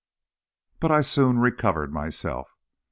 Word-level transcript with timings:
But 0.79 0.89
I 0.89 1.01
soon 1.01 1.37
recovered 1.37 1.93
myself. 1.93 2.57